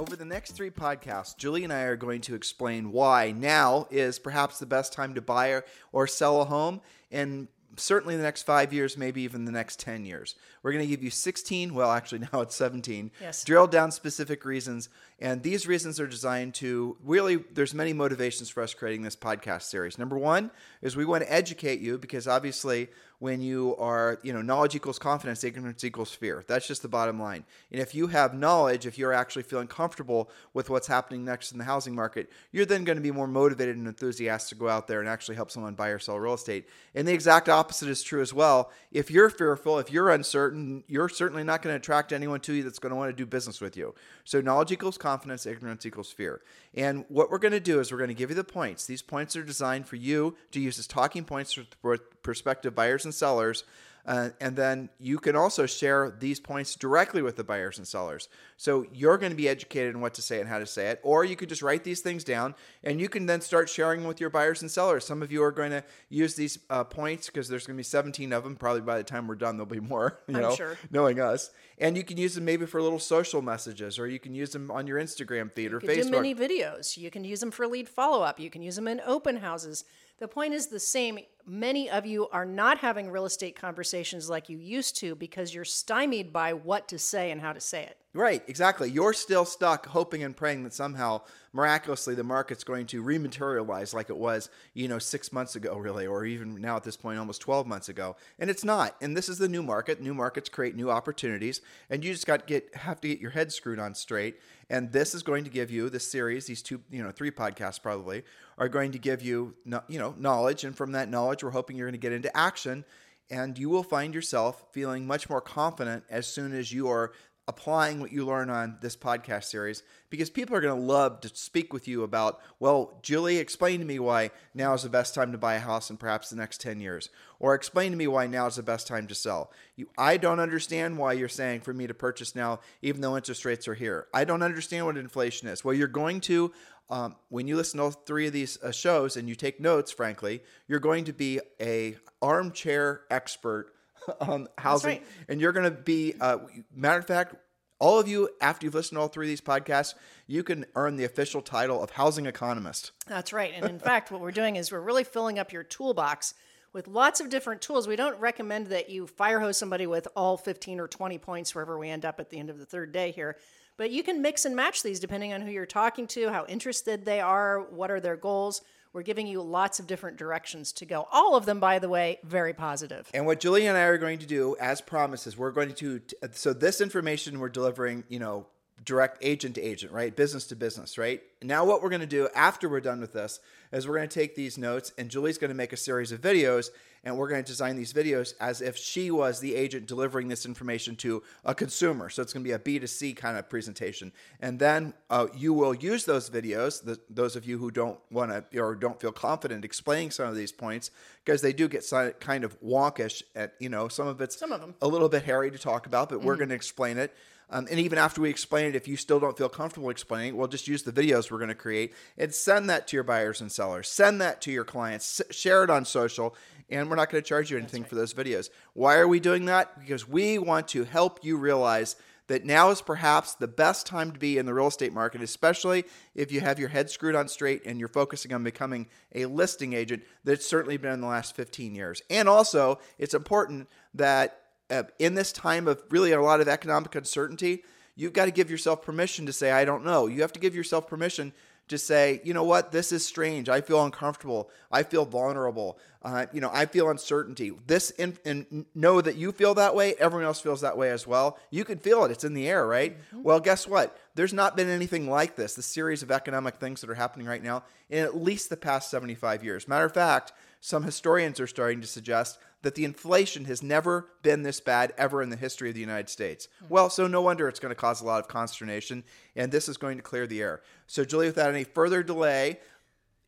[0.00, 4.18] Over the next three podcasts, Julie and I are going to explain why now is
[4.18, 5.60] perhaps the best time to buy
[5.92, 6.80] or sell a home,
[7.12, 10.36] and certainly the next five years, maybe even the next 10 years.
[10.62, 13.44] We're going to give you 16, well, actually, now it's 17, Yes.
[13.44, 14.88] drill down specific reasons.
[15.20, 19.62] And these reasons are designed to really, there's many motivations for us creating this podcast
[19.62, 19.98] series.
[19.98, 22.88] Number one is we want to educate you because obviously,
[23.20, 26.42] when you are, you know, knowledge equals confidence, ignorance equals fear.
[26.46, 27.44] That's just the bottom line.
[27.70, 31.58] And if you have knowledge, if you're actually feeling comfortable with what's happening next in
[31.58, 34.88] the housing market, you're then going to be more motivated and enthusiastic to go out
[34.88, 36.66] there and actually help someone buy or sell real estate.
[36.94, 38.70] And the exact opposite is true as well.
[38.90, 42.62] If you're fearful, if you're uncertain, you're certainly not going to attract anyone to you
[42.62, 43.94] that's going to want to do business with you.
[44.24, 45.09] So knowledge equals confidence,
[45.46, 46.40] ignorance equals fear.
[46.74, 48.86] And what we're going to do is we're going to give you the points.
[48.86, 53.14] These points are designed for you to use as talking points for prospective buyers and
[53.14, 53.64] sellers.
[54.06, 58.28] Uh, and then you can also share these points directly with the buyers and sellers.
[58.56, 61.00] So you're going to be educated in what to say and how to say it.
[61.02, 64.20] Or you could just write these things down and you can then start sharing with
[64.20, 65.04] your buyers and sellers.
[65.04, 67.84] Some of you are going to use these uh, points because there's going to be
[67.84, 68.56] 17 of them.
[68.56, 70.76] Probably by the time we're done, there'll be more, you I'm know, sure.
[70.90, 71.50] knowing us.
[71.78, 74.70] And you can use them maybe for little social messages or you can use them
[74.70, 76.10] on your Instagram feed or You can do Facebook.
[76.10, 76.96] mini videos.
[76.96, 78.38] You can use them for lead follow up.
[78.40, 79.84] You can use them in open houses.
[80.20, 81.18] The point is the same.
[81.46, 85.64] Many of you are not having real estate conversations like you used to because you're
[85.64, 87.96] stymied by what to say and how to say it.
[88.12, 88.90] Right, exactly.
[88.90, 91.20] You're still stuck hoping and praying that somehow,
[91.52, 96.08] miraculously, the market's going to rematerialize like it was, you know, six months ago, really,
[96.08, 98.16] or even now at this point, almost 12 months ago.
[98.40, 98.96] And it's not.
[99.00, 100.00] And this is the new market.
[100.00, 103.30] New markets create new opportunities, and you just got to get have to get your
[103.30, 104.40] head screwed on straight.
[104.68, 107.80] And this is going to give you this series, these two, you know, three podcasts
[107.80, 108.24] probably
[108.58, 109.54] are going to give you,
[109.88, 112.84] you know, knowledge, and from that knowledge, we're hoping you're going to get into action
[113.30, 117.12] and you will find yourself feeling much more confident as soon as you are
[117.50, 121.28] applying what you learn on this podcast series because people are going to love to
[121.34, 125.32] speak with you about well julie explain to me why now is the best time
[125.32, 127.08] to buy a house in perhaps the next 10 years
[127.40, 129.50] or explain to me why now is the best time to sell.
[129.74, 133.44] You, i don't understand why you're saying for me to purchase now even though interest
[133.44, 134.06] rates are here.
[134.14, 135.64] I don't understand what inflation is.
[135.64, 136.52] Well you're going to
[136.88, 139.90] um, when you listen to all three of these uh, shows and you take notes
[139.90, 143.72] frankly you're going to be a armchair expert
[144.20, 145.06] on housing right.
[145.28, 146.38] and you're going to be uh,
[146.74, 147.34] matter of fact
[147.78, 149.94] all of you after you've listened to all three of these podcasts
[150.26, 153.52] you can earn the official title of housing economist That's right.
[153.54, 156.34] And in fact, what we're doing is we're really filling up your toolbox
[156.72, 157.88] with lots of different tools.
[157.88, 161.78] We don't recommend that you fire hose somebody with all 15 or 20 points wherever
[161.78, 163.36] we end up at the end of the third day here.
[163.76, 167.04] But you can mix and match these depending on who you're talking to, how interested
[167.04, 168.62] they are, what are their goals.
[168.92, 171.06] We're giving you lots of different directions to go.
[171.12, 173.08] All of them, by the way, very positive.
[173.14, 176.00] And what Julie and I are going to do, as promised, is we're going to.
[176.32, 178.46] So this information we're delivering, you know,
[178.84, 180.14] direct agent to agent, right?
[180.14, 181.22] Business to business, right?
[181.42, 183.40] Now what we're going to do after we're done with this
[183.72, 186.20] is we're going to take these notes, and Julie's going to make a series of
[186.20, 186.70] videos,
[187.04, 190.44] and we're going to design these videos as if she was the agent delivering this
[190.44, 192.08] information to a consumer.
[192.10, 195.74] So it's going to be a B2C kind of presentation, and then uh, you will
[195.74, 196.82] use those videos.
[196.82, 200.36] The, those of you who don't want to or don't feel confident explaining some of
[200.36, 200.90] these points,
[201.24, 203.22] because they do get si- kind of wonkish.
[203.36, 204.74] At you know, some of it's Some of them.
[204.80, 207.14] a little bit hairy to talk about, but we're going to explain it.
[207.50, 210.36] Um, and even after we explain it, if you still don't feel comfortable explaining it,
[210.36, 213.40] we'll just use the videos we're going to create and send that to your buyers
[213.40, 213.88] and sellers.
[213.88, 215.20] Send that to your clients.
[215.20, 216.36] S- share it on social,
[216.70, 218.50] and we're not going to charge you anything for those videos.
[218.74, 219.80] Why are we doing that?
[219.80, 221.96] Because we want to help you realize
[222.28, 225.82] that now is perhaps the best time to be in the real estate market, especially
[226.14, 228.86] if you have your head screwed on straight and you're focusing on becoming
[229.16, 230.04] a listing agent.
[230.22, 232.00] That's certainly been in the last 15 years.
[232.08, 234.39] And also, it's important that
[234.70, 237.64] uh, in this time of really a lot of economic uncertainty,
[237.96, 240.06] you've got to give yourself permission to say, I don't know.
[240.06, 241.32] You have to give yourself permission
[241.70, 243.48] to say, you know what, this is strange.
[243.48, 244.50] I feel uncomfortable.
[244.72, 245.78] I feel vulnerable.
[246.02, 247.52] Uh, you know, I feel uncertainty.
[247.66, 249.94] This, in, and know that you feel that way.
[249.94, 251.38] Everyone else feels that way as well.
[251.50, 252.10] You can feel it.
[252.10, 252.96] It's in the air, right?
[253.12, 253.96] Well, guess what?
[254.16, 257.42] There's not been anything like this, the series of economic things that are happening right
[257.42, 259.68] now, in at least the past 75 years.
[259.68, 264.42] Matter of fact, some historians are starting to suggest that the inflation has never been
[264.42, 266.48] this bad ever in the history of the United States.
[266.60, 266.66] Hmm.
[266.68, 269.04] Well, so no wonder it's going to cause a lot of consternation,
[269.34, 270.62] and this is going to clear the air.
[270.86, 272.58] So, Julie, without any further delay,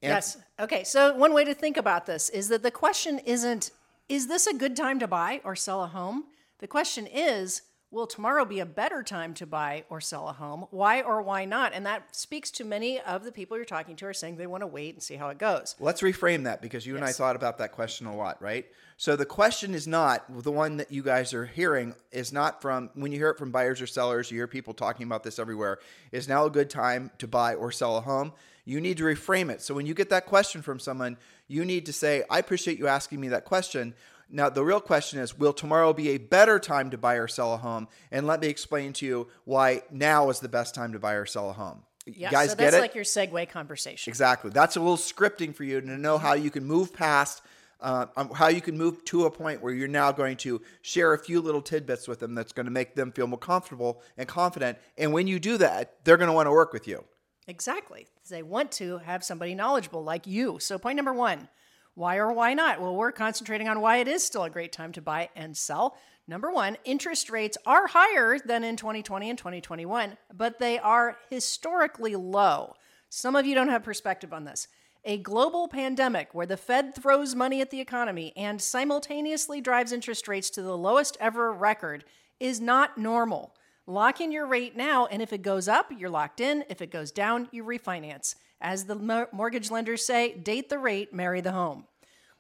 [0.03, 0.37] and Yes.
[0.59, 0.85] Okay.
[0.85, 3.71] So one way to think about this is that the question isn't
[4.09, 6.25] is this a good time to buy or sell a home?
[6.59, 7.63] The question is
[7.93, 10.67] will tomorrow be a better time to buy or sell a home?
[10.71, 11.75] Why or why not?
[11.75, 14.63] And that speaks to many of the people you're talking to are saying they want
[14.63, 15.77] to wait and see how it goes.
[15.79, 18.67] Let's reframe that because you and I thought about that question a lot, right?
[18.97, 22.91] So the question is not the one that you guys are hearing is not from
[22.95, 25.79] when you hear it from buyers or sellers, you hear people talking about this everywhere.
[26.13, 28.33] Is now a good time to buy or sell a home?
[28.65, 29.61] You need to reframe it.
[29.61, 31.19] So when you get that question from someone,
[31.49, 33.95] you need to say, I appreciate you asking me that question.
[34.35, 37.53] Now, the real question is Will tomorrow be a better time to buy or sell
[37.53, 37.87] a home?
[38.11, 41.27] And let me explain to you why now is the best time to buy or
[41.27, 41.83] sell a home.
[42.07, 42.29] Yeah.
[42.29, 42.81] you guys so get that's it?
[42.81, 44.11] like your segue conversation.
[44.11, 44.51] Exactly.
[44.51, 47.43] That's a little scripting for you to know how you can move past,
[47.81, 51.13] uh, um, how you can move to a point where you're now going to share
[51.13, 54.27] a few little tidbits with them that's going to make them feel more comfortable and
[54.27, 54.79] confident.
[54.99, 57.05] And when you do that, they're going to want to work with you.
[57.47, 58.07] Exactly.
[58.29, 60.59] They want to have somebody knowledgeable like you.
[60.59, 61.49] So, point number one
[61.95, 62.81] why or why not?
[62.81, 65.97] Well, we're concentrating on why it is still a great time to buy and sell.
[66.27, 72.17] Number one, interest rates are higher than in 2020 and 2021, but they are historically
[72.17, 72.75] low.
[73.09, 74.69] Some of you don't have perspective on this.
[75.05, 80.29] A global pandemic where the Fed throws money at the economy and simultaneously drives interest
[80.29, 82.05] rates to the lowest ever record
[82.39, 83.53] is not normal.
[83.87, 86.65] Lock in your rate now, and if it goes up, you're locked in.
[86.71, 88.37] If it goes down, you refinance.
[88.63, 91.85] As the mortgage lenders say, date the rate, marry the home.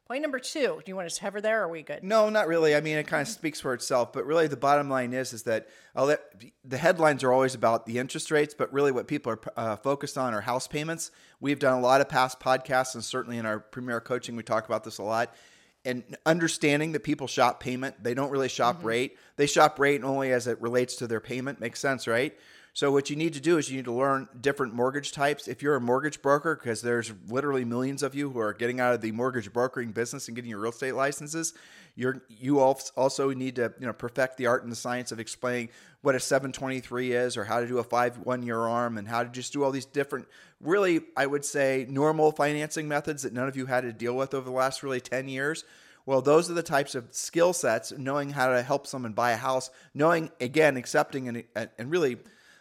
[0.06, 0.80] Point number two.
[0.84, 1.62] Do you want us to hover there?
[1.62, 2.04] Or are we good?
[2.04, 2.76] No, not really.
[2.76, 5.42] I mean, it kind of speaks for itself, but really the bottom line is is
[5.44, 9.76] that the headlines are always about the interest rates, but really what people are uh,
[9.76, 11.10] focused on are house payments.
[11.40, 14.66] We've done a lot of past podcasts, and certainly in our premier coaching, we talk
[14.66, 15.34] about this a lot.
[15.84, 19.16] And understanding that people shop payment, they don't really shop rate.
[19.36, 21.58] They shop rate only as it relates to their payment.
[21.58, 22.38] Makes sense, right?
[22.74, 25.46] So what you need to do is you need to learn different mortgage types.
[25.46, 28.94] If you're a mortgage broker, because there's literally millions of you who are getting out
[28.94, 31.52] of the mortgage brokering business and getting your real estate licenses,
[31.96, 35.68] you're you also need to you know perfect the art and the science of explaining
[36.00, 39.22] what a 723 is, or how to do a five one year arm, and how
[39.22, 40.26] to just do all these different,
[40.58, 44.32] really I would say normal financing methods that none of you had to deal with
[44.32, 45.64] over the last really 10 years.
[46.06, 49.36] Well, those are the types of skill sets, knowing how to help someone buy a
[49.36, 52.16] house, knowing again, accepting and, and really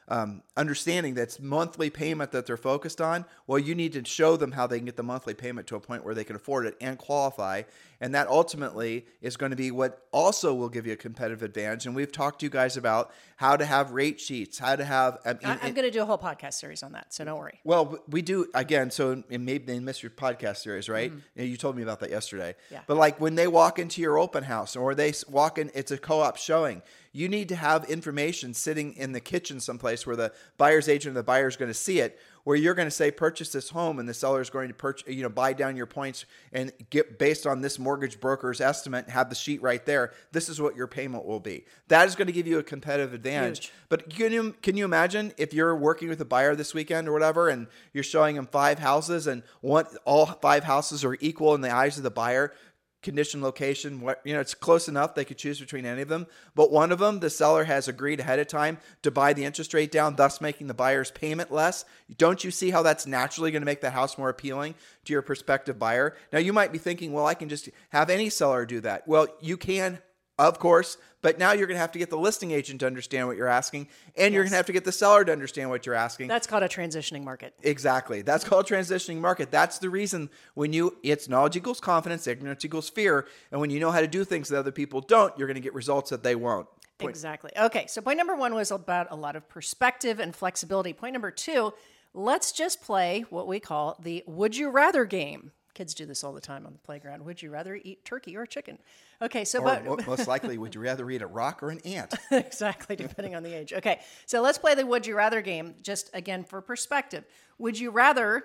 [0.07, 3.25] um, understanding that's monthly payment that they're focused on.
[3.47, 5.79] Well, you need to show them how they can get the monthly payment to a
[5.79, 7.63] point where they can afford it and qualify.
[8.01, 11.85] And that ultimately is going to be what also will give you a competitive advantage.
[11.85, 15.19] And we've talked to you guys about how to have rate sheets, how to have.
[15.23, 17.37] I mean, I- I'm going to do a whole podcast series on that, so don't
[17.37, 17.59] worry.
[17.63, 18.89] well, we do again.
[18.91, 21.11] So maybe they missed your podcast series, right?
[21.35, 22.55] Yeah, You told me about that yesterday.
[22.65, 22.73] Mm-hmm.
[22.73, 22.81] Yeah.
[22.87, 25.97] But like when they walk into your open house or they walk in, it's a
[25.97, 26.81] co-op showing.
[27.13, 31.19] You need to have information sitting in the kitchen someplace where the buyer's agent or
[31.19, 32.19] the buyer is going to see it.
[32.43, 35.07] Where you're going to say purchase this home, and the seller is going to purchase,
[35.07, 39.09] you know, buy down your points and get based on this mortgage broker's estimate.
[39.09, 40.11] Have the sheet right there.
[40.31, 41.65] This is what your payment will be.
[41.89, 43.65] That is going to give you a competitive advantage.
[43.65, 43.73] Huge.
[43.89, 47.13] But can you can you imagine if you're working with a buyer this weekend or
[47.13, 51.61] whatever, and you're showing them five houses, and one all five houses are equal in
[51.61, 52.53] the eyes of the buyer,
[53.01, 56.27] condition, location, what you know, it's close enough they could choose between any of them.
[56.55, 59.73] But one of them, the seller has agreed ahead of time to buy the interest
[59.73, 61.85] rate down, thus making the buyer's payment less.
[62.17, 65.21] Don't you see how that's naturally going to make the house more appealing to your
[65.21, 66.15] prospective buyer?
[66.31, 69.07] Now you might be thinking, well, I can just have any seller do that.
[69.07, 69.99] Well, you can
[70.41, 73.27] of course, but now you're going to have to get the listing agent to understand
[73.27, 75.85] what you're asking, and you're going to have to get the seller to understand what
[75.85, 76.27] you're asking.
[76.27, 77.53] That's called a transitioning market.
[77.63, 78.21] Exactly.
[78.21, 79.51] That's called a transitioning market.
[79.51, 83.79] That's the reason when you it's knowledge equals confidence, ignorance equals fear, and when you
[83.79, 86.23] know how to do things that other people don't, you're going to get results that
[86.23, 86.67] they won't.
[86.97, 87.51] Point- Exactly.
[87.57, 90.93] Okay, so point number one was about a lot of perspective and flexibility.
[90.93, 91.73] Point number two,
[92.13, 95.51] let's just play what we call the would you rather game.
[95.73, 97.23] Kids do this all the time on the playground.
[97.25, 98.77] Would you rather eat turkey or chicken?
[99.21, 101.79] Okay, so Or but mo- most likely, would you rather eat a rock or an
[101.85, 102.13] ant?
[102.31, 103.73] exactly, depending on the age.
[103.73, 107.23] Okay, so let's play the would you rather game just again for perspective.
[107.57, 108.43] Would you rather,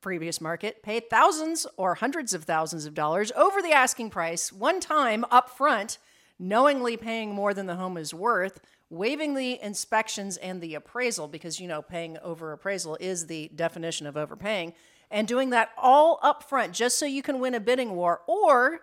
[0.00, 4.80] previous market, pay thousands or hundreds of thousands of dollars over the asking price one
[4.80, 5.98] time up front,
[6.38, 8.60] knowingly paying more than the home is worth,
[8.90, 14.06] waiving the inspections and the appraisal, because you know, paying over appraisal is the definition
[14.06, 14.74] of overpaying,
[15.10, 18.80] and doing that all up front just so you can win a bidding war, or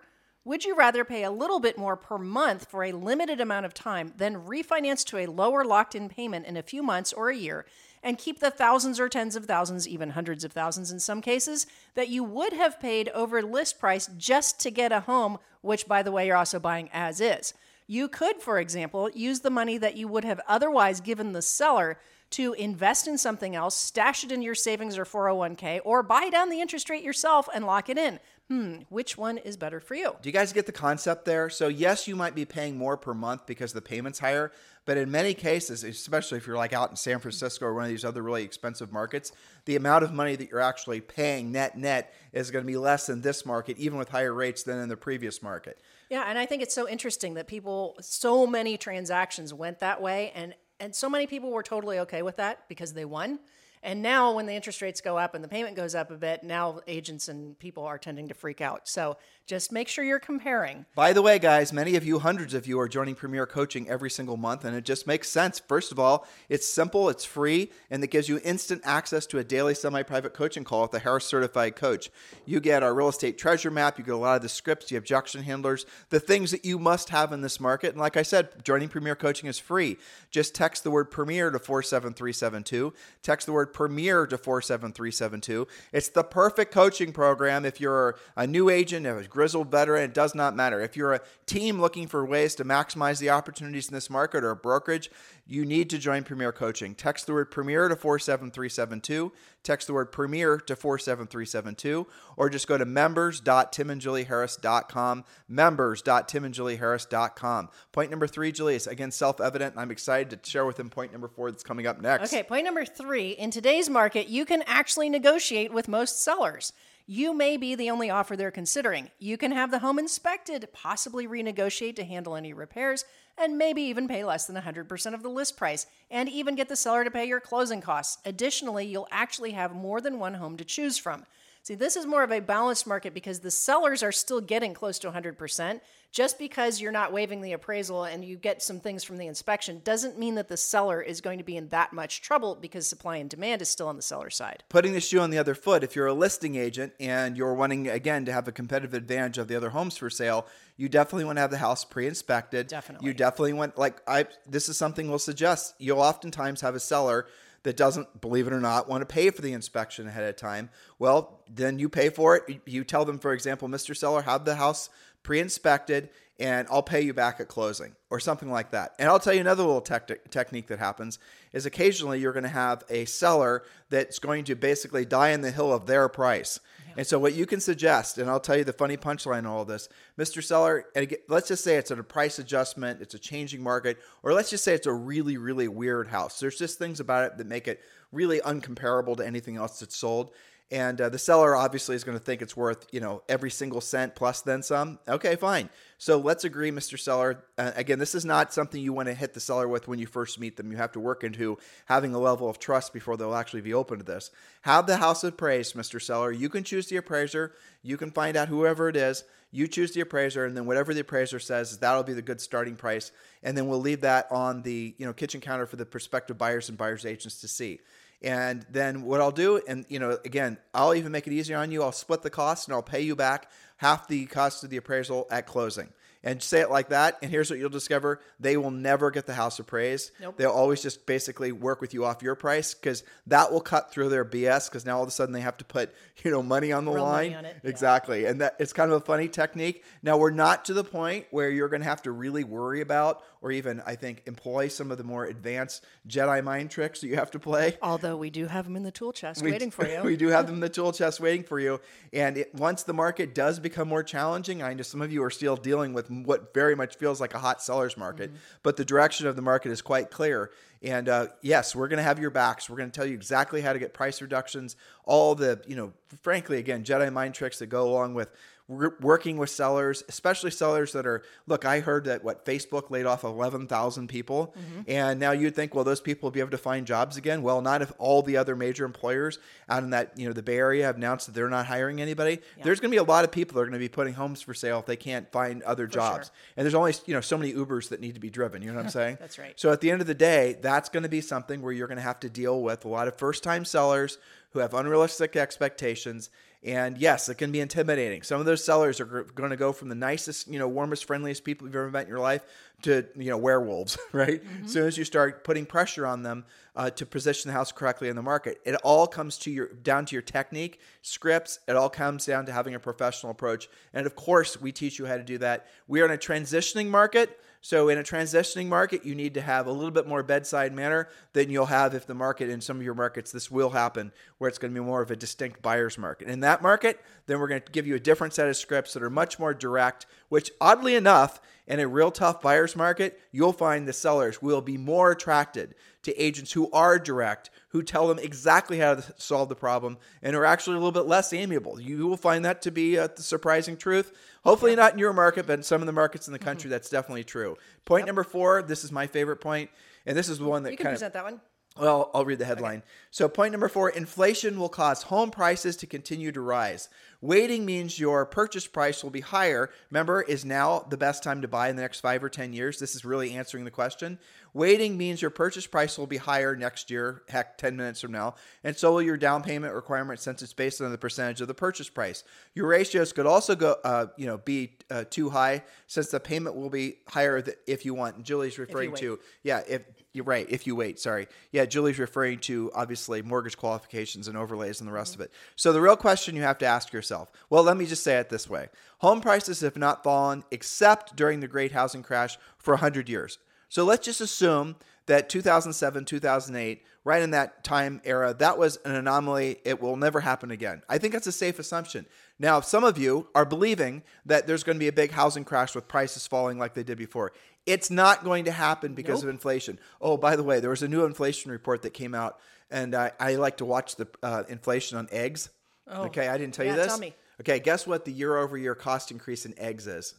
[0.48, 3.74] Would you rather pay a little bit more per month for a limited amount of
[3.74, 7.36] time than refinance to a lower locked in payment in a few months or a
[7.36, 7.66] year
[8.02, 11.66] and keep the thousands or tens of thousands, even hundreds of thousands in some cases,
[11.96, 16.02] that you would have paid over list price just to get a home, which, by
[16.02, 17.52] the way, you're also buying as is?
[17.86, 21.98] You could, for example, use the money that you would have otherwise given the seller
[22.30, 26.50] to invest in something else, stash it in your savings or 401k, or buy down
[26.50, 30.16] the interest rate yourself and lock it in hmm, which one is better for you?
[30.22, 31.50] Do you guys get the concept there?
[31.50, 34.52] So, yes, you might be paying more per month because the payment's higher,
[34.86, 37.90] but in many cases, especially if you're like out in San Francisco or one of
[37.90, 39.32] these other really expensive markets,
[39.66, 43.10] the amount of money that you're actually paying net net is going to be less
[43.10, 45.78] in this market, even with higher rates than in the previous market.
[46.08, 50.32] Yeah, and I think it's so interesting that people, so many transactions went that way,
[50.34, 53.38] and and so many people were totally okay with that because they won.
[53.82, 56.42] And now, when the interest rates go up and the payment goes up a bit,
[56.42, 58.88] now agents and people are tending to freak out.
[58.88, 59.16] So
[59.48, 60.84] just make sure you're comparing.
[60.94, 64.10] By the way, guys, many of you, hundreds of you, are joining Premier Coaching every
[64.10, 65.58] single month, and it just makes sense.
[65.58, 69.44] First of all, it's simple, it's free, and it gives you instant access to a
[69.44, 72.10] daily semi private coaching call with a Harris certified coach.
[72.44, 74.98] You get our real estate treasure map, you get a lot of the scripts, you
[74.98, 77.92] objection handlers, the things that you must have in this market.
[77.92, 79.96] And like I said, joining Premier Coaching is free.
[80.30, 82.92] Just text the word Premier to 47372.
[83.22, 85.66] Text the word Premier to 47372.
[85.94, 90.34] It's the perfect coaching program if you're a new agent, a grizzled veteran, it does
[90.34, 90.80] not matter.
[90.80, 94.50] If you're a team looking for ways to maximize the opportunities in this market or
[94.50, 95.12] a brokerage,
[95.46, 96.96] you need to join Premier Coaching.
[96.96, 99.30] Text the word Premier to 47372.
[99.62, 102.04] Text the word Premier to 47372.
[102.36, 105.24] Or just go to members.timandjulieharris.com.
[105.46, 107.68] Members.timandjulieharris.com.
[107.92, 109.74] Point number three, Julius, again self evident.
[109.76, 112.32] I'm excited to share with him point number four that's coming up next.
[112.32, 113.30] Okay, point number three.
[113.30, 116.72] In today's market, you can actually negotiate with most sellers
[117.10, 119.10] you may be the only offer they're considering.
[119.18, 123.06] You can have the home inspected, possibly renegotiate to handle any repairs,
[123.38, 126.76] and maybe even pay less than 100% of the list price, and even get the
[126.76, 128.18] seller to pay your closing costs.
[128.26, 131.24] Additionally, you'll actually have more than one home to choose from.
[131.62, 134.98] See, this is more of a balanced market because the sellers are still getting close
[134.98, 135.80] to 100%.
[136.10, 139.80] Just because you're not waiving the appraisal and you get some things from the inspection
[139.84, 143.16] doesn't mean that the seller is going to be in that much trouble because supply
[143.16, 144.64] and demand is still on the seller side.
[144.68, 147.88] Putting the shoe on the other foot, if you're a listing agent and you're wanting,
[147.88, 150.46] again, to have a competitive advantage of the other homes for sale,
[150.76, 152.68] you definitely want to have the house pre-inspected.
[152.68, 153.06] Definitely.
[153.06, 154.26] You definitely want, like, I.
[154.48, 155.74] This is something we'll suggest.
[155.78, 157.26] You'll oftentimes have a seller
[157.64, 160.70] that doesn't, believe it or not, want to pay for the inspection ahead of time,
[160.98, 162.60] well, then you pay for it.
[162.64, 163.96] You tell them, for example, Mr.
[163.96, 164.88] Seller, have the house
[165.22, 166.10] pre inspected
[166.40, 168.94] and I'll pay you back at closing or something like that.
[168.98, 171.18] And I'll tell you another little tec- technique that happens
[171.52, 175.50] is occasionally you're going to have a seller that's going to basically die in the
[175.50, 176.60] hill of their price.
[176.96, 179.64] And so, what you can suggest, and I'll tell you the funny punchline in all
[179.64, 180.42] this, Mr.
[180.42, 180.84] Seller,
[181.28, 184.64] let's just say it's at a price adjustment, it's a changing market, or let's just
[184.64, 186.40] say it's a really, really weird house.
[186.40, 190.32] There's just things about it that make it really uncomparable to anything else that's sold
[190.70, 193.80] and uh, the seller obviously is going to think it's worth you know every single
[193.80, 194.98] cent plus then some.
[195.08, 195.70] Okay fine.
[195.96, 199.34] So let's agree mr seller uh, again this is not something you want to hit
[199.34, 200.70] the seller with when you first meet them.
[200.70, 203.98] You have to work into having a level of trust before they'll actually be open
[203.98, 204.30] to this.
[204.62, 206.30] Have the house appraised mr seller.
[206.30, 207.54] You can choose the appraiser.
[207.82, 209.24] You can find out whoever it is.
[209.50, 212.76] You choose the appraiser and then whatever the appraiser says that'll be the good starting
[212.76, 213.10] price.
[213.42, 216.68] And then we'll leave that on the you know kitchen counter for the prospective buyers
[216.68, 217.80] and buyers agents to see
[218.22, 221.70] and then what I'll do, and you know, again, I'll even make it easier on
[221.70, 221.82] you.
[221.82, 225.26] I'll split the cost and I'll pay you back half the cost of the appraisal
[225.30, 225.88] at closing
[226.22, 227.18] and say it like that.
[227.22, 230.10] And here's what you'll discover they will never get the house appraised.
[230.20, 230.36] Nope.
[230.36, 234.08] They'll always just basically work with you off your price because that will cut through
[234.08, 235.94] their BS because now all of a sudden they have to put,
[236.24, 237.34] you know, money on the Real line.
[237.34, 238.22] On exactly.
[238.22, 238.30] Yeah.
[238.30, 239.84] And that it's kind of a funny technique.
[240.02, 243.22] Now we're not to the point where you're going to have to really worry about
[243.40, 247.16] or even I think employ some of the more advanced Jedi mind tricks that you
[247.16, 247.76] have to play.
[247.82, 250.00] Although we do have them in the tool chest we, waiting for you.
[250.04, 251.80] we do have them in the tool chest waiting for you.
[252.12, 255.30] And it, once the market does become more challenging, I know some of you are
[255.30, 258.38] still dealing with what very much feels like a hot seller's market, mm-hmm.
[258.62, 260.50] but the direction of the market is quite clear.
[260.82, 262.70] And uh, yes, we're going to have your backs.
[262.70, 265.92] We're going to tell you exactly how to get price reductions, all the, you know,
[266.22, 268.30] frankly, again, Jedi mind tricks that go along with
[268.68, 273.24] working with sellers, especially sellers that are, look, I heard that what Facebook laid off
[273.24, 274.54] 11,000 people.
[274.58, 274.80] Mm-hmm.
[274.86, 277.42] And now you'd think, well, those people will be able to find jobs again.
[277.42, 279.38] Well, not if all the other major employers
[279.70, 282.40] out in that, you know, the Bay Area have announced that they're not hiring anybody.
[282.58, 282.64] Yeah.
[282.64, 284.42] There's going to be a lot of people that are going to be putting homes
[284.42, 286.26] for sale if they can't find other for jobs.
[286.26, 286.34] Sure.
[286.58, 288.60] And there's only, you know, so many Ubers that need to be driven.
[288.60, 289.16] You know what I'm saying?
[289.18, 289.58] that's right.
[289.58, 291.96] So at the end of the day, that's going to be something where you're going
[291.96, 294.18] to have to deal with a lot of first time sellers
[294.50, 296.30] who have unrealistic expectations
[296.64, 298.22] And yes, it can be intimidating.
[298.22, 301.44] Some of those sellers are going to go from the nicest, you know, warmest, friendliest
[301.44, 302.42] people you've ever met in your life
[302.82, 304.42] to, you know, werewolves, right?
[304.42, 304.64] Mm-hmm.
[304.64, 308.08] As soon as you start putting pressure on them uh, to position the house correctly
[308.08, 311.60] in the market, it all comes to your down to your technique, scripts.
[311.68, 313.68] It all comes down to having a professional approach.
[313.94, 315.68] And of course, we teach you how to do that.
[315.86, 317.40] We are in a transitioning market.
[317.60, 321.08] So in a transitioning market, you need to have a little bit more bedside manner
[321.32, 324.48] than you'll have if the market in some of your markets this will happen where
[324.48, 326.28] it's going to be more of a distinct buyer's market.
[326.28, 329.02] In that market, then we're going to give you a different set of scripts that
[329.02, 333.86] are much more direct, which oddly enough, in a real tough buyer's market, you'll find
[333.86, 335.74] the sellers will be more attracted
[336.08, 340.34] to agents who are direct, who tell them exactly how to solve the problem, and
[340.34, 341.78] are actually a little bit less amiable.
[341.78, 344.12] You will find that to be uh, the surprising truth.
[344.42, 346.72] Hopefully, not in your market, but in some of the markets in the country, mm-hmm.
[346.72, 347.56] that's definitely true.
[347.84, 348.06] Point yep.
[348.06, 349.70] number four this is my favorite point,
[350.06, 351.40] and this is the one that you can kind present of, that one.
[351.80, 352.78] Well, I'll read the headline.
[352.78, 352.86] Okay.
[353.10, 356.88] So, point number four inflation will cause home prices to continue to rise.
[357.20, 359.70] Waiting means your purchase price will be higher.
[359.90, 362.78] Remember, is now the best time to buy in the next five or 10 years?
[362.78, 364.18] This is really answering the question.
[364.54, 368.34] Waiting means your purchase price will be higher next year, heck, 10 minutes from now,
[368.64, 371.54] and so will your down payment requirement since it's based on the percentage of the
[371.54, 372.24] purchase price.
[372.54, 376.56] Your ratios could also go, uh, you know, be uh, too high since the payment
[376.56, 378.16] will be higher if you want.
[378.16, 379.82] And Julie's referring to, yeah, if
[380.18, 381.28] you're right, if you wait, sorry.
[381.52, 385.22] Yeah, Julie's referring to obviously mortgage qualifications and overlays and the rest mm-hmm.
[385.22, 385.32] of it.
[385.54, 388.28] So the real question you have to ask yourself, well, let me just say it
[388.28, 388.68] this way.
[388.98, 393.38] Home prices have not fallen except during the great housing crash for 100 years.
[393.68, 394.74] So let's just assume
[395.06, 399.58] that 2007, 2008, right in that time era, that was an anomaly.
[399.64, 400.82] It will never happen again.
[400.88, 402.06] I think that's a safe assumption.
[402.38, 405.74] Now, some of you are believing that there's going to be a big housing crash
[405.74, 407.32] with prices falling like they did before.
[407.68, 409.28] It's not going to happen because nope.
[409.28, 409.78] of inflation.
[410.00, 412.38] Oh, by the way, there was a new inflation report that came out,
[412.70, 415.50] and I, I like to watch the uh, inflation on eggs.
[415.86, 416.86] Oh, okay, I didn't tell yeah, you this.
[416.86, 417.14] Tell me.
[417.40, 420.14] Okay, guess what the year over year cost increase in eggs is?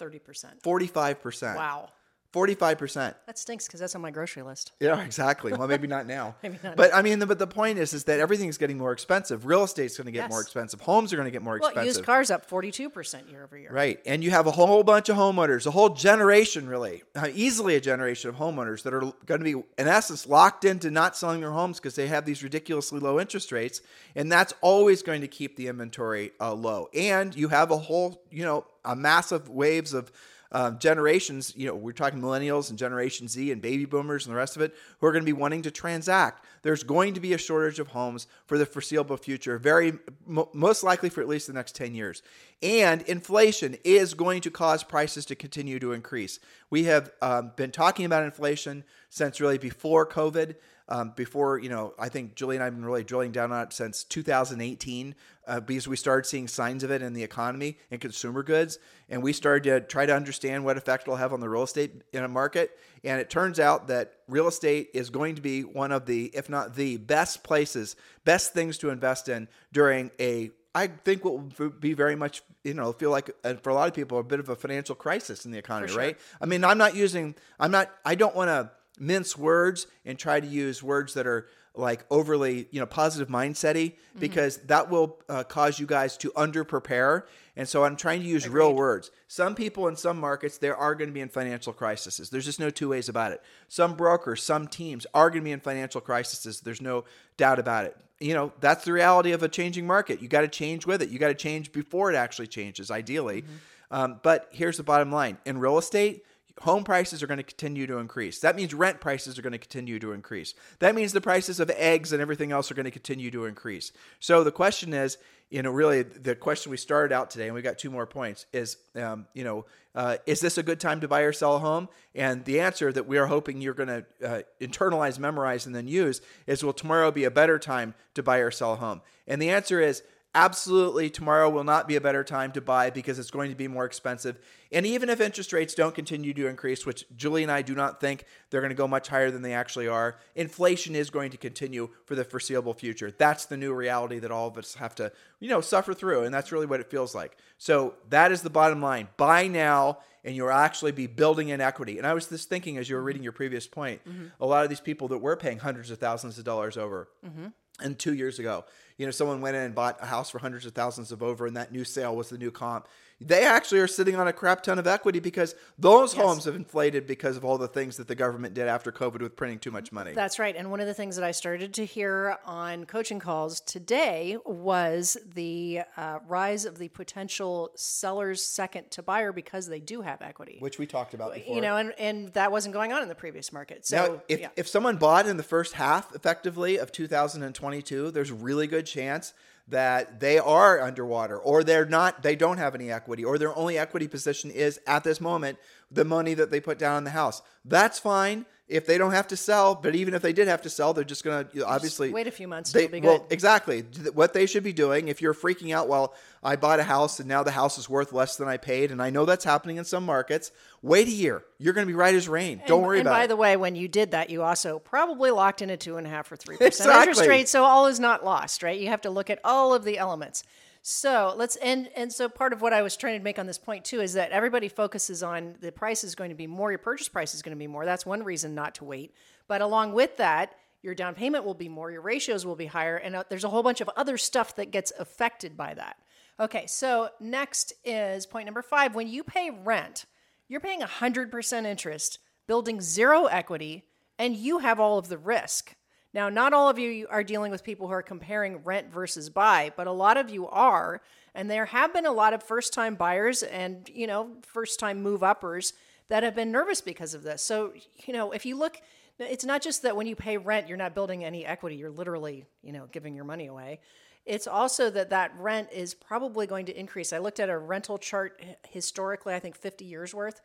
[0.00, 0.62] 30%.
[0.62, 1.56] 45%.
[1.56, 1.90] Wow.
[2.32, 3.14] 45%.
[3.26, 4.72] That stinks because that's on my grocery list.
[4.80, 5.52] Yeah, exactly.
[5.52, 6.34] Well, maybe not now.
[6.42, 6.76] maybe not.
[6.76, 9.44] But I mean, but the point is, is that everything's getting more expensive.
[9.44, 10.30] Real estate's going to get yes.
[10.30, 10.80] more expensive.
[10.80, 11.96] Homes are going to get more well, expensive.
[11.96, 13.70] used cars up 42% year over year.
[13.70, 14.00] Right.
[14.06, 17.80] And you have a whole bunch of homeowners, a whole generation, really, uh, easily a
[17.80, 21.50] generation of homeowners that are going to be, in essence, locked into not selling their
[21.50, 23.82] homes because they have these ridiculously low interest rates.
[24.16, 26.88] And that's always going to keep the inventory uh, low.
[26.94, 30.10] And you have a whole, you know, a massive waves of
[30.52, 34.38] um, generations, you know, we're talking millennials and Generation Z and baby boomers and the
[34.38, 36.44] rest of it, who are going to be wanting to transact.
[36.60, 39.94] There's going to be a shortage of homes for the foreseeable future, very
[40.26, 42.22] most likely for at least the next 10 years.
[42.62, 46.38] And inflation is going to cause prices to continue to increase.
[46.70, 50.54] We have um, been talking about inflation since really before COVID
[50.88, 53.62] um, before, you know, I think Julie and I have been really drilling down on
[53.64, 55.14] it since 2018
[55.46, 58.78] uh, because we started seeing signs of it in the economy and consumer goods.
[59.08, 62.02] And we started to try to understand what effect it'll have on the real estate
[62.12, 62.78] in a market.
[63.04, 66.48] And it turns out that real estate is going to be one of the, if
[66.48, 71.68] not the best places, best things to invest in during a I think what will
[71.68, 74.40] be very much, you know, feel like uh, for a lot of people a bit
[74.40, 75.98] of a financial crisis in the economy, sure.
[75.98, 76.18] right?
[76.40, 80.40] I mean, I'm not using, I'm not, I don't want to mince words and try
[80.40, 84.18] to use words that are like overly, you know, positive mindsety mm-hmm.
[84.18, 84.66] because mm-hmm.
[84.68, 87.26] that will uh, cause you guys to under prepare.
[87.56, 88.58] And so I'm trying to use Agreed.
[88.58, 89.10] real words.
[89.28, 92.30] Some people in some markets, there are going to be in financial crises.
[92.30, 93.42] There's just no two ways about it.
[93.68, 96.60] Some brokers, some teams are going to be in financial crises.
[96.60, 97.04] There's no
[97.36, 97.96] doubt about it.
[98.20, 100.22] You know, that's the reality of a changing market.
[100.22, 101.08] You got to change with it.
[101.08, 103.42] You got to change before it actually changes, ideally.
[103.42, 103.54] Mm-hmm.
[103.90, 106.24] Um, but here's the bottom line in real estate,
[106.60, 108.40] home prices are going to continue to increase.
[108.40, 110.54] That means rent prices are going to continue to increase.
[110.78, 113.92] That means the prices of eggs and everything else are going to continue to increase.
[114.20, 115.18] So the question is,
[115.50, 118.46] you know, really the question we started out today, and we've got two more points,
[118.52, 121.58] is, um, you know, uh, is this a good time to buy or sell a
[121.58, 121.88] home?
[122.14, 125.88] And the answer that we are hoping you're going to uh, internalize, memorize, and then
[125.88, 129.02] use is, will tomorrow be a better time to buy or sell a home?
[129.26, 130.02] And the answer is,
[130.34, 133.68] absolutely tomorrow will not be a better time to buy because it's going to be
[133.68, 134.38] more expensive.
[134.70, 138.00] And even if interest rates don't continue to increase, which Julie and I do not
[138.00, 141.36] think they're going to go much higher than they actually are, inflation is going to
[141.36, 143.10] continue for the foreseeable future.
[143.10, 146.32] That's the new reality that all of us have to, you know, suffer through, and
[146.32, 147.36] that's really what it feels like.
[147.58, 149.08] So that is the bottom line.
[149.18, 151.98] Buy now and you'll actually be building in equity.
[151.98, 154.26] And I was just thinking as you were reading your previous point, mm-hmm.
[154.40, 157.48] a lot of these people that were paying hundreds of thousands of dollars over mm-hmm.
[157.80, 158.64] and 2 years ago
[158.96, 161.46] you know, someone went in and bought a house for hundreds of thousands of over,
[161.46, 162.88] and that new sale was the new comp.
[163.26, 167.06] They actually are sitting on a crap ton of equity because those homes have inflated
[167.06, 169.92] because of all the things that the government did after COVID with printing too much
[169.92, 170.12] money.
[170.12, 170.54] That's right.
[170.56, 175.16] And one of the things that I started to hear on coaching calls today was
[175.34, 180.58] the uh, rise of the potential seller's second to buyer because they do have equity.
[180.60, 181.54] which we talked about before.
[181.54, 183.86] you know, and, and that wasn't going on in the previous market.
[183.86, 184.48] So, Now, if, yeah.
[184.56, 189.34] if someone bought in the first half effectively of 2022, there's a really good chance
[189.72, 193.76] that they are underwater or they're not they don't have any equity or their only
[193.76, 195.58] equity position is at this moment
[195.90, 197.42] the money that they put down on the house.
[197.64, 200.70] That's fine if they don't have to sell, but even if they did have to
[200.70, 203.26] sell, they're just going to obviously wait a few months, They, be well, good.
[203.30, 203.82] exactly.
[204.14, 207.28] What they should be doing if you're freaking out, well, I bought a house and
[207.28, 209.84] now the house is worth less than I paid, and I know that's happening in
[209.84, 210.50] some markets.
[210.80, 211.44] Wait a year.
[211.58, 212.62] You're going to be right as rain.
[212.66, 213.28] Don't and, worry and about by it.
[213.28, 216.10] the way, when you did that, you also probably locked in a two and a
[216.10, 217.48] half or three percent interest rate.
[217.48, 218.80] So all is not lost, right?
[218.80, 220.42] You have to look at all of the elements.
[220.84, 223.58] So let's and and so part of what I was trying to make on this
[223.58, 226.78] point too is that everybody focuses on the price is going to be more, your
[226.78, 227.84] purchase price is going to be more.
[227.84, 229.14] That's one reason not to wait.
[229.46, 232.96] But along with that, your down payment will be more, your ratios will be higher,
[232.96, 235.96] and uh, there's a whole bunch of other stuff that gets affected by that.
[236.40, 238.96] Okay, so next is point number five.
[238.96, 240.06] When you pay rent,
[240.48, 242.18] you're paying 100% interest,
[242.48, 243.84] building zero equity,
[244.18, 245.76] and you have all of the risk.
[246.14, 249.72] Now, not all of you are dealing with people who are comparing rent versus buy,
[249.76, 251.00] but a lot of you are.
[251.34, 255.02] And there have been a lot of first time buyers and, you know, first time
[255.02, 255.72] move uppers
[256.08, 257.42] that have been nervous because of this.
[257.42, 257.72] So,
[258.06, 258.76] you know, if you look,
[259.18, 262.44] it's not just that when you pay rent, you're not building any equity, you're literally,
[262.62, 263.80] you know, giving your money away.
[264.26, 267.12] It's also that that rent is probably going to increase.
[267.12, 270.40] I looked at a rental chart historically, I think 50 years worth,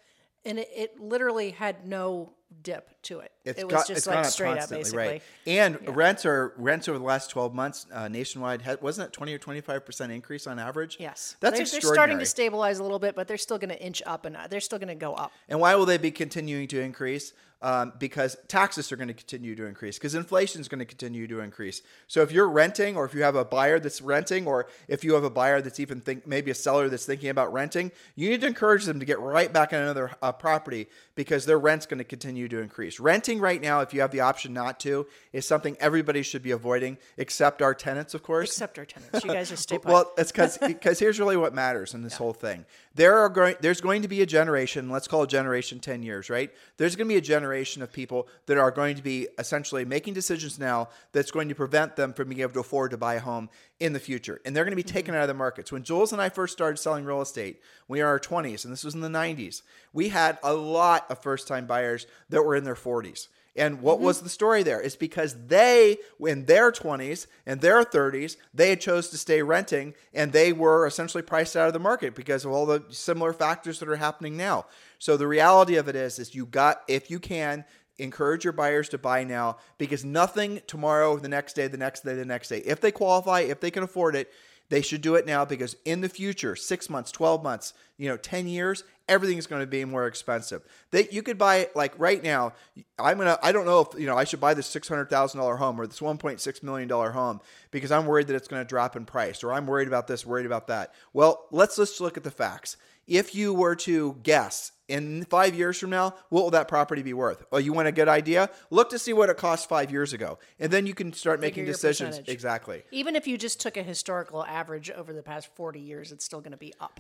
[0.45, 3.31] and it, it literally had no dip to it.
[3.43, 4.97] It's it was just like straight up, basically.
[4.97, 5.23] right?
[5.45, 9.33] And rents are rents over the last twelve months uh, nationwide had, wasn't it twenty
[9.33, 10.97] or twenty five percent increase on average?
[10.99, 11.81] Yes, that's they're, extraordinary.
[11.81, 14.35] they're starting to stabilize a little bit, but they're still going to inch up and
[14.35, 15.31] uh, they're still going to go up.
[15.49, 17.33] And why will they be continuing to increase?
[17.59, 21.25] Um, because taxes are going to continue to increase, because inflation is going to continue
[21.27, 21.81] to increase.
[22.05, 25.15] So if you're renting, or if you have a buyer that's renting, or if you
[25.15, 28.41] have a buyer that's even think maybe a seller that's thinking about renting, you need
[28.41, 31.97] to encourage them to get right back on another uh, property because their rent's going
[31.97, 32.99] to continue to increase.
[32.99, 36.51] Renting right now, if you have the option not to, is something everybody should be
[36.51, 38.49] avoiding, except our tenants, of course.
[38.49, 39.91] Except our tenants, you guys just stay put.
[39.91, 42.65] Well, it's because because here's really what matters in this whole thing.
[42.97, 46.31] There are going there's going to be a generation, let's call it generation 10 years,
[46.31, 46.49] right?
[46.77, 50.15] There's going to be a generation of people that are going to be essentially making
[50.15, 53.19] decisions now that's going to prevent them from being able to afford to buy a
[53.19, 54.41] home in the future.
[54.43, 54.95] And they're going to be mm-hmm.
[54.95, 55.71] taken out of the markets.
[55.71, 58.73] When Jules and I first started selling real estate, we are in our 20s, and
[58.73, 59.61] this was in the 90s.
[59.93, 63.27] We had a lot of first-time buyers that were in their 40s.
[63.57, 64.05] And what mm-hmm.
[64.05, 64.79] was the story there?
[64.79, 69.95] It's because they, in their 20s and their 30s, they had chose to stay renting
[70.13, 73.79] and they were essentially priced out of the market because of all the similar factors
[73.79, 74.67] that are happening now.
[74.99, 77.65] So the reality of it is, is you got, if you can,
[77.99, 82.13] encourage your buyers to buy now because nothing tomorrow, the next day, the next day,
[82.13, 82.59] the next day.
[82.59, 84.31] If they qualify, if they can afford it,
[84.69, 88.17] they should do it now because in the future, six months, 12 months, you know,
[88.17, 90.61] 10 years, everything is going to be more expensive.
[90.91, 92.53] They, you could buy it like right now.
[92.99, 93.37] I'm gonna.
[93.41, 94.17] I don't know if you know.
[94.17, 96.87] I should buy this six hundred thousand dollar home or this one point six million
[96.87, 99.87] dollar home because I'm worried that it's going to drop in price or I'm worried
[99.87, 100.93] about this, worried about that.
[101.13, 102.77] Well, let's let's look at the facts.
[103.07, 107.13] If you were to guess in five years from now, what will that property be
[107.13, 107.43] worth?
[107.51, 108.49] Oh, you want a good idea?
[108.69, 111.65] Look to see what it cost five years ago, and then you can start making
[111.65, 112.09] decisions.
[112.09, 112.33] percentage.
[112.33, 112.83] Exactly.
[112.91, 116.41] Even if you just took a historical average over the past 40 years, it's still
[116.41, 116.99] going to be up.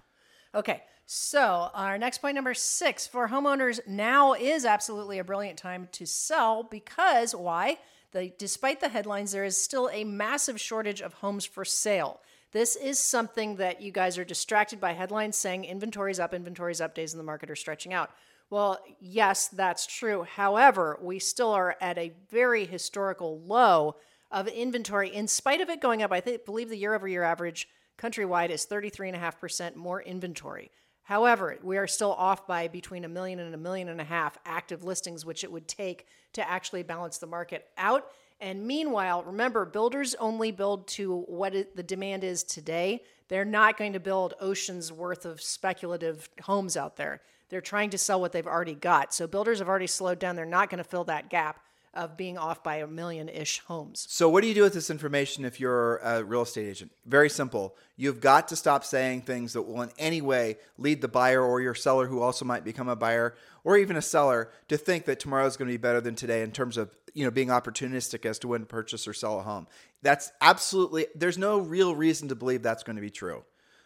[0.55, 5.89] Okay, so our next point number six for homeowners now is absolutely a brilliant time
[5.91, 7.77] to sell because why?
[8.13, 12.21] The, despite the headlines, there is still a massive shortage of homes for sale.
[12.53, 16.95] This is something that you guys are distracted by headlines saying inventory's up, inventory's up,
[16.95, 18.11] days in the market are stretching out.
[18.49, 20.23] Well, yes, that's true.
[20.23, 23.97] However, we still are at a very historical low
[24.31, 26.13] of inventory in spite of it going up.
[26.13, 30.71] I believe the year over year average countrywide is 33.5% more inventory.
[31.03, 34.37] However, we are still off by between a million and a million and a half
[34.45, 38.07] active listings, which it would take to actually balance the market out.
[38.39, 43.03] And meanwhile, remember, builders only build to what the demand is today.
[43.29, 47.21] They're not going to build oceans worth of speculative homes out there.
[47.49, 49.13] They're trying to sell what they've already got.
[49.13, 50.35] So builders have already slowed down.
[50.35, 51.59] They're not going to fill that gap
[51.97, 54.05] of being off by a million ish homes.
[54.09, 56.91] So, what do you do with this information if you're a real estate agent?
[57.05, 57.75] Very simple.
[57.97, 61.59] You've got to stop saying things that will in any way lead the buyer or
[61.59, 65.19] your seller, who also might become a buyer or even a seller, to think that
[65.19, 68.25] tomorrow is going to be better than today in terms of you know being opportunistic
[68.25, 69.67] as to when to purchase or sell a home.
[70.03, 73.43] That's absolutely there's no real reason to believe that's going to be true.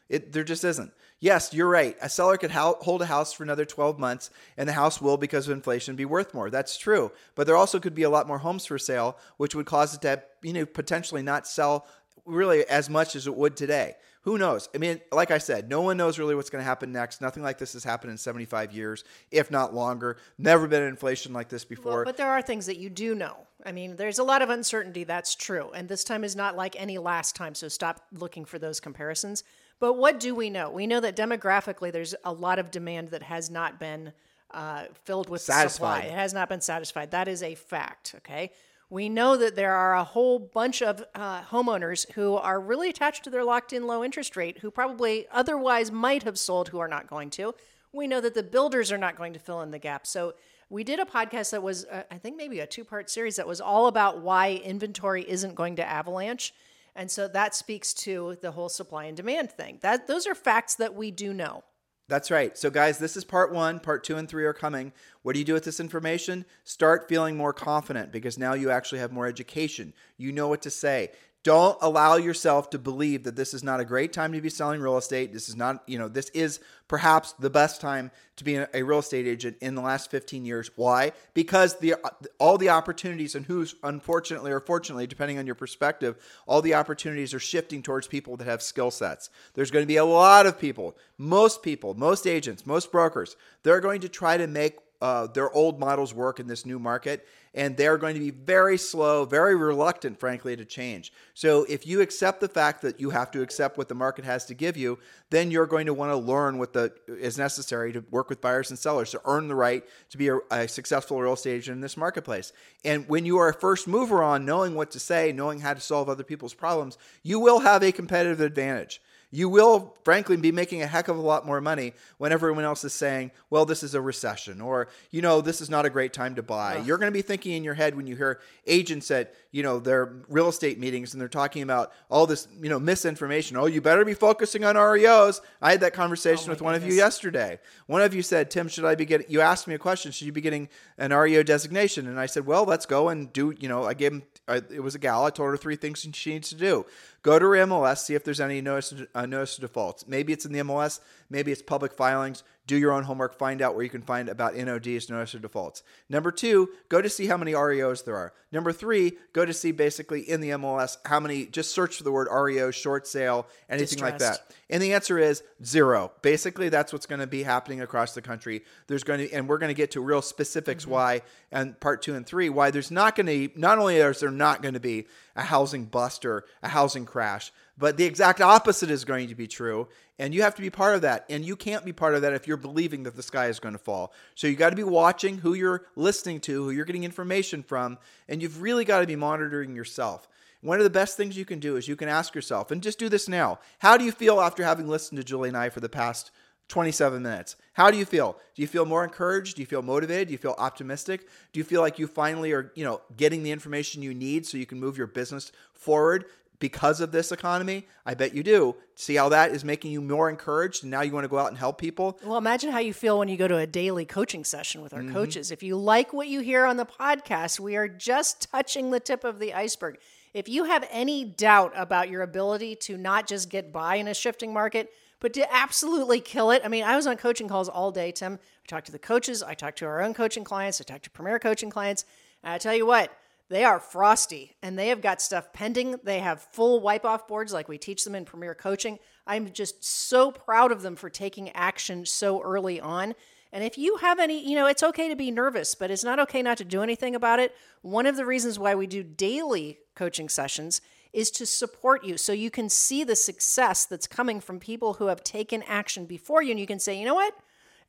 [0.09, 0.91] It, there just isn't.
[1.21, 1.95] Yes, you're right.
[2.01, 5.47] A seller could hold a house for another 12 months and the house will, because
[5.47, 6.49] of inflation, be worth more.
[6.49, 7.11] That's true.
[7.35, 10.01] But there also could be a lot more homes for sale, which would cause it
[10.01, 11.85] to, you know, potentially not sell
[12.25, 13.95] really as much as it would today.
[14.23, 14.69] Who knows?
[14.75, 17.21] I mean, like I said, no one knows really what's going to happen next.
[17.21, 20.17] Nothing like this has happened in 75 years, if not longer.
[20.37, 21.97] Never been an inflation like this before.
[21.97, 23.35] Well, but there are things that you do know.
[23.63, 25.71] I mean, there's a lot of uncertainty, that's true.
[25.73, 29.43] And this time is not like any last time, so stop looking for those comparisons.
[29.81, 30.69] But what do we know?
[30.69, 34.13] We know that demographically, there's a lot of demand that has not been
[34.51, 35.71] uh, filled with Satisfied.
[35.71, 35.99] supply.
[36.01, 37.09] It has not been satisfied.
[37.11, 38.51] That is a fact, okay?
[38.91, 43.23] We know that there are a whole bunch of uh, homeowners who are really attached
[43.23, 46.87] to their locked in low interest rate who probably otherwise might have sold who are
[46.87, 47.55] not going to.
[47.91, 50.05] We know that the builders are not going to fill in the gap.
[50.05, 50.35] So
[50.69, 53.47] we did a podcast that was, uh, I think, maybe a two part series that
[53.47, 56.53] was all about why inventory isn't going to avalanche.
[56.95, 59.79] And so that speaks to the whole supply and demand thing.
[59.81, 61.63] That those are facts that we do know.
[62.07, 62.57] That's right.
[62.57, 63.79] So, guys, this is part one.
[63.79, 64.91] Part two and three are coming.
[65.21, 66.43] What do you do with this information?
[66.65, 69.93] Start feeling more confident because now you actually have more education.
[70.17, 71.11] You know what to say.
[71.43, 74.79] Don't allow yourself to believe that this is not a great time to be selling
[74.79, 75.33] real estate.
[75.33, 78.99] This is not, you know, this is perhaps the best time to be a real
[78.99, 80.69] estate agent in the last 15 years.
[80.75, 81.13] Why?
[81.33, 81.95] Because the
[82.37, 87.33] all the opportunities and who's unfortunately or fortunately, depending on your perspective, all the opportunities
[87.33, 89.31] are shifting towards people that have skill sets.
[89.55, 93.81] There's going to be a lot of people, most people, most agents, most brokers, they're
[93.81, 97.75] going to try to make uh, their old models work in this new market, and
[97.75, 101.11] they're going to be very slow, very reluctant, frankly, to change.
[101.33, 104.45] So, if you accept the fact that you have to accept what the market has
[104.45, 104.99] to give you,
[105.31, 108.69] then you're going to want to learn what the is necessary to work with buyers
[108.69, 111.81] and sellers to earn the right to be a, a successful real estate agent in
[111.81, 112.53] this marketplace.
[112.85, 115.81] And when you are a first mover on knowing what to say, knowing how to
[115.81, 120.81] solve other people's problems, you will have a competitive advantage you will, frankly, be making
[120.81, 123.95] a heck of a lot more money when everyone else is saying, well, this is
[123.95, 126.75] a recession or, you know, this is not a great time to buy.
[126.75, 126.85] Ugh.
[126.85, 129.79] You're going to be thinking in your head when you hear agents at, you know,
[129.79, 133.55] their real estate meetings and they're talking about all this, you know, misinformation.
[133.55, 135.39] Oh, you better be focusing on REOs.
[135.61, 137.59] I had that conversation oh with one of you yesterday.
[137.87, 140.25] One of you said, Tim, should I be getting, you asked me a question, should
[140.25, 140.67] you be getting
[140.97, 142.07] an REO designation?
[142.07, 144.95] And I said, well, let's go and do, you know, I gave him, it was
[144.95, 145.23] a gal.
[145.23, 146.85] I told her three things she needs to do.
[147.23, 150.07] Go to MLS, see if there's any notice, uh, notice of defaults.
[150.07, 152.43] Maybe it's in the MLS, maybe it's public filings.
[152.67, 155.83] Do your own homework, find out where you can find about NODs, notice of defaults.
[156.09, 158.33] Number two, go to see how many REOs there are.
[158.51, 162.11] Number three, go to see basically in the MLS how many, just search for the
[162.11, 164.13] word REO, short sale, anything Distressed.
[164.13, 164.55] like that.
[164.69, 166.11] And the answer is zero.
[166.21, 168.63] Basically, that's what's going to be happening across the country.
[168.87, 170.93] There's going to, and we're going to get to real specifics mm-hmm.
[170.93, 174.31] why, and part two and three, why there's not going to, not only is there
[174.31, 178.91] not going to be a housing bust or a housing crash, but the exact opposite
[178.91, 179.87] is going to be true.
[180.19, 181.25] And you have to be part of that.
[181.29, 183.73] And you can't be part of that if you're believing that the sky is going
[183.73, 184.13] to fall.
[184.35, 187.97] So you got to be watching who you're listening to, who you're getting information from,
[188.29, 190.27] and you've really got to be monitoring yourself.
[190.61, 192.99] One of the best things you can do is you can ask yourself, and just
[192.99, 193.57] do this now.
[193.79, 196.29] How do you feel after having listened to Julie and I for the past
[196.71, 197.57] 27 minutes.
[197.73, 198.37] How do you feel?
[198.55, 199.57] Do you feel more encouraged?
[199.57, 200.29] Do you feel motivated?
[200.29, 201.27] Do you feel optimistic?
[201.51, 204.57] Do you feel like you finally are, you know, getting the information you need so
[204.57, 206.25] you can move your business forward
[206.59, 207.87] because of this economy?
[208.05, 208.77] I bet you do.
[208.95, 211.49] See how that is making you more encouraged and now you want to go out
[211.49, 212.17] and help people?
[212.23, 215.01] Well, imagine how you feel when you go to a daily coaching session with our
[215.01, 215.13] mm-hmm.
[215.13, 215.51] coaches.
[215.51, 219.25] If you like what you hear on the podcast, we are just touching the tip
[219.25, 219.97] of the iceberg.
[220.33, 224.13] If you have any doubt about your ability to not just get by in a
[224.13, 226.61] shifting market, but to absolutely kill it.
[226.65, 228.35] I mean, I was on coaching calls all day, Tim.
[228.35, 231.09] I talked to the coaches, I talked to our own coaching clients, I talked to
[231.11, 232.05] Premier coaching clients.
[232.43, 233.15] And I tell you what,
[233.51, 235.97] they are frosty and they have got stuff pending.
[236.03, 238.97] They have full wipe off boards like we teach them in Premier Coaching.
[239.27, 243.13] I'm just so proud of them for taking action so early on.
[243.53, 246.19] And if you have any, you know, it's okay to be nervous, but it's not
[246.19, 247.53] okay not to do anything about it.
[247.81, 252.31] One of the reasons why we do daily coaching sessions is to support you so
[252.31, 256.51] you can see the success that's coming from people who have taken action before you.
[256.51, 257.33] And you can say, you know what?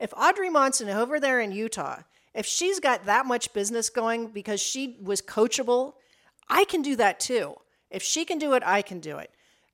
[0.00, 2.02] If Audrey Monson over there in Utah,
[2.34, 5.94] if she's got that much business going because she was coachable,
[6.48, 7.54] I can do that too.
[7.88, 9.30] If she can do it, I can do it.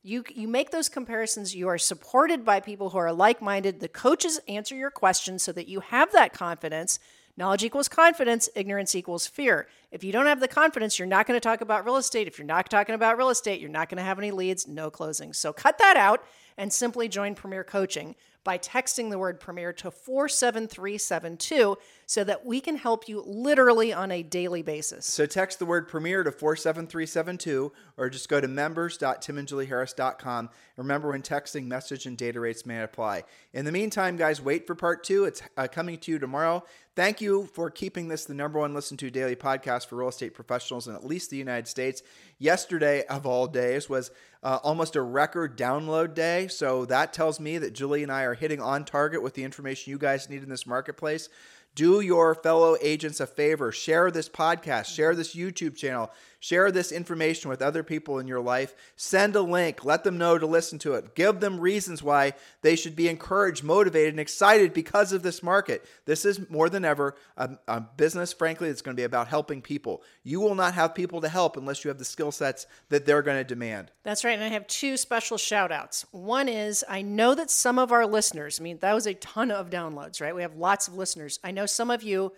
[0.09, 1.55] You, you make those comparisons.
[1.55, 3.81] You are supported by people who are like minded.
[3.81, 6.99] The coaches answer your questions so that you have that confidence
[7.39, 9.69] Knowledge equals confidence, ignorance equals fear.
[9.93, 12.27] If you don't have the confidence, you're not going to talk about real estate.
[12.27, 14.91] If you're not talking about real estate, you're not going to have any leads, no
[14.91, 15.37] closings.
[15.37, 16.25] So cut that out
[16.57, 18.17] and simply join Premier Coaching
[18.49, 24.11] by texting the word Premier to 47372 so that we can help you literally on
[24.11, 25.05] a daily basis.
[25.05, 30.49] So text the word premier to 47372 or just go to members.timandjulieharris.com.
[30.79, 33.25] Remember when texting, message and data rates may apply.
[33.53, 35.27] In the meantime, guys, wait for part two.
[35.27, 36.65] It's uh, coming to you tomorrow.
[36.97, 40.33] Thank you for keeping this the number one listen to daily podcast for real estate
[40.33, 42.03] professionals in at least the United States.
[42.39, 44.11] Yesterday, of all days, was
[44.43, 46.49] uh, almost a record download day.
[46.49, 49.91] So that tells me that Julie and I are hitting on target with the information
[49.91, 51.29] you guys need in this marketplace.
[51.75, 53.71] Do your fellow agents a favor.
[53.71, 58.41] Share this podcast, share this YouTube channel, share this information with other people in your
[58.41, 58.75] life.
[58.97, 61.15] Send a link, let them know to listen to it.
[61.15, 65.85] Give them reasons why they should be encouraged, motivated, and excited because of this market.
[66.05, 69.63] This is more than ever a, a business, frankly, that's going to be about helping
[69.63, 70.03] people.
[70.23, 73.23] You will not have people to help unless you have the skill sets that they're
[73.23, 73.91] going to demand.
[74.03, 74.39] That's right.
[74.39, 76.07] And I have two special shout outs.
[76.13, 79.51] One is I know that some of our listeners, I mean, that was a ton
[79.51, 80.35] of downloads, right?
[80.35, 81.39] We have lots of listeners.
[81.43, 82.33] I know some of you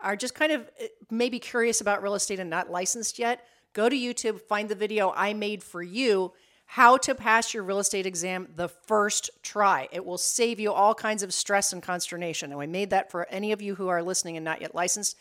[0.00, 3.88] are just kind of eh, maybe curious about real estate and not licensed yet, go
[3.88, 6.32] to YouTube, find the video I made for you
[6.66, 9.88] how to pass your real estate exam the first try.
[9.92, 12.52] It will save you all kinds of stress and consternation.
[12.52, 15.16] And I made that for any of you who are listening and not yet licensed.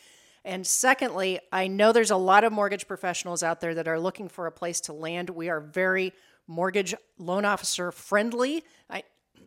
[0.46, 4.28] And secondly, I know there's a lot of mortgage professionals out there that are looking
[4.30, 5.30] for a place to land.
[5.30, 6.14] We are very
[6.48, 8.64] mortgage loan officer friendly.
[8.90, 9.04] I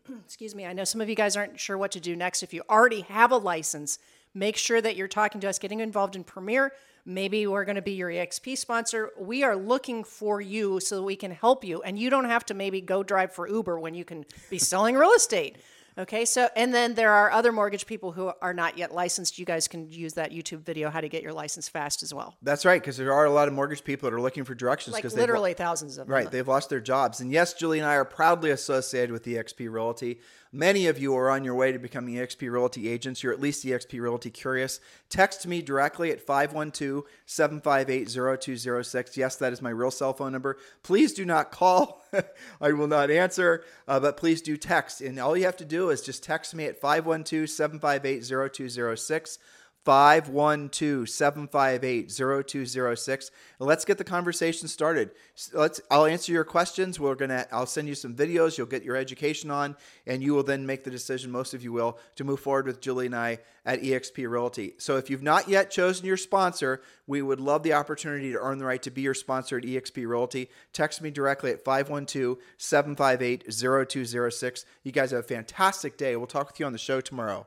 [0.25, 2.43] excuse me, I know some of you guys aren't sure what to do next.
[2.43, 3.99] If you already have a license,
[4.37, 6.70] Make sure that you're talking to us, getting involved in Premier.
[7.07, 9.11] Maybe we're going to be your EXP sponsor.
[9.18, 11.81] We are looking for you so that we can help you.
[11.81, 14.94] And you don't have to maybe go drive for Uber when you can be selling
[14.94, 15.57] real estate.
[15.98, 19.38] Okay, so and then there are other mortgage people who are not yet licensed.
[19.38, 22.37] You guys can use that YouTube video how to get your license fast as well.
[22.42, 24.92] That's right, because there are a lot of mortgage people that are looking for directions.
[24.92, 26.14] Like literally thousands of them.
[26.14, 27.20] Right, they've lost their jobs.
[27.20, 30.20] And yes, Julie and I are proudly associated with EXP Realty.
[30.52, 33.22] Many of you are on your way to becoming EXP Realty agents.
[33.22, 34.80] You're at least EXP Realty curious.
[35.09, 39.16] Text me directly at 512 758 0206.
[39.16, 40.56] Yes, that is my real cell phone number.
[40.82, 42.02] Please do not call,
[42.61, 45.00] I will not answer, uh, but please do text.
[45.00, 49.38] And all you have to do is just text me at 512 758 0206.
[49.87, 53.31] 512 758 0206.
[53.61, 55.12] Let's get the conversation started.
[55.55, 56.99] Let's, I'll answer your questions.
[56.99, 58.59] We're going to, I'll send you some videos.
[58.59, 61.70] You'll get your education on, and you will then make the decision, most of you
[61.70, 64.75] will, to move forward with Julie and I at eXp Realty.
[64.79, 68.59] So if you've not yet chosen your sponsor, we would love the opportunity to earn
[68.59, 70.51] the right to be your sponsor at eXp Realty.
[70.72, 73.44] Text me directly at 512 758
[73.88, 74.64] 0206.
[74.83, 76.16] You guys have a fantastic day.
[76.16, 77.46] We'll talk with you on the show tomorrow.